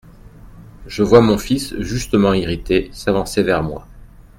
[0.87, 3.85] Je vois mon fils justement irrité s'avancer vers moi.